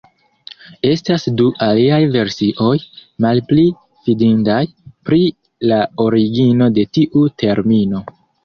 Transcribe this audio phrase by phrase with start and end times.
[0.91, 2.71] Estas du aliaj versioj,
[3.27, 3.67] malpli
[4.07, 4.59] fidindaj,
[5.11, 5.23] pri
[5.73, 8.07] la origino de tiu termino.